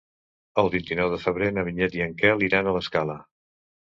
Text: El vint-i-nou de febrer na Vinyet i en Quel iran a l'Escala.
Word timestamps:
El 0.61 0.69
vint-i-nou 0.75 1.11
de 1.11 1.19
febrer 1.25 1.49
na 1.57 1.65
Vinyet 1.67 1.97
i 1.99 2.03
en 2.05 2.15
Quel 2.21 2.41
iran 2.47 2.71
a 2.71 2.73
l'Escala. 2.79 3.19